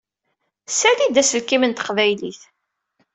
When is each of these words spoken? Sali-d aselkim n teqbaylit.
Sali-d 0.79 1.21
aselkim 1.21 1.63
n 1.65 1.71
teqbaylit. 1.73 2.41